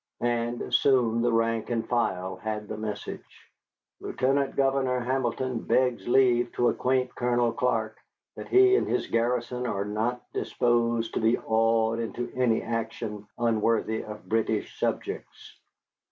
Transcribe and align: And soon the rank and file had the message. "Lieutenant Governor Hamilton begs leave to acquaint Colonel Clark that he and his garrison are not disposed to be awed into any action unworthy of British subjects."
And 0.19 0.73
soon 0.73 1.21
the 1.21 1.31
rank 1.31 1.69
and 1.69 1.87
file 1.87 2.37
had 2.37 2.67
the 2.67 2.75
message. 2.75 3.51
"Lieutenant 3.99 4.55
Governor 4.55 4.99
Hamilton 4.99 5.59
begs 5.59 6.07
leave 6.07 6.51
to 6.53 6.69
acquaint 6.69 7.13
Colonel 7.13 7.53
Clark 7.53 7.99
that 8.35 8.47
he 8.47 8.75
and 8.77 8.87
his 8.87 9.05
garrison 9.05 9.67
are 9.67 9.85
not 9.85 10.23
disposed 10.33 11.13
to 11.13 11.19
be 11.19 11.37
awed 11.37 11.99
into 11.99 12.31
any 12.33 12.63
action 12.63 13.27
unworthy 13.37 14.03
of 14.03 14.27
British 14.27 14.79
subjects." 14.79 15.55